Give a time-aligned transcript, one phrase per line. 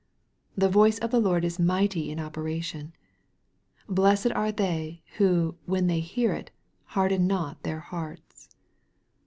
[0.57, 2.93] "The voice of the Lord is mighty in operation."
[3.87, 6.49] Blessed are they, who, when they hear it,
[6.87, 8.49] harden not their hearts